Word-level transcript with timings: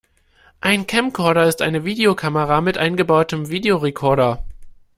Ein 0.61 0.87
Camcorder 0.87 1.43
ist 1.45 1.61
eine 1.61 1.85
Videokamera 1.85 2.61
mit 2.61 2.79
eingebautem 2.79 3.49
Videorekorder. 3.49 4.43